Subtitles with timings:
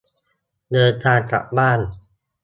[0.71, 1.79] เดินทางกลับบ้าน